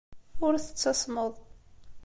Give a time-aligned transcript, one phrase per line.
[0.45, 1.33] Ur tettasmeḍ.